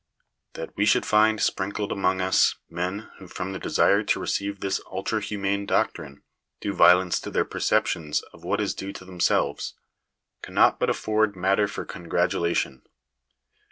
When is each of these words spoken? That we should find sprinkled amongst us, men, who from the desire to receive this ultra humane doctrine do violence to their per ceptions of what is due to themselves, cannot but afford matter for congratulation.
That 0.53 0.75
we 0.75 0.87
should 0.87 1.05
find 1.05 1.39
sprinkled 1.39 1.91
amongst 1.91 2.23
us, 2.23 2.55
men, 2.71 3.11
who 3.19 3.27
from 3.27 3.51
the 3.51 3.59
desire 3.59 4.01
to 4.01 4.19
receive 4.19 4.59
this 4.59 4.81
ultra 4.89 5.21
humane 5.21 5.67
doctrine 5.67 6.23
do 6.59 6.73
violence 6.73 7.19
to 7.19 7.29
their 7.29 7.45
per 7.45 7.59
ceptions 7.59 8.23
of 8.33 8.43
what 8.43 8.59
is 8.59 8.73
due 8.73 8.93
to 8.93 9.05
themselves, 9.05 9.75
cannot 10.41 10.79
but 10.79 10.89
afford 10.89 11.35
matter 11.35 11.67
for 11.67 11.85
congratulation. 11.85 12.81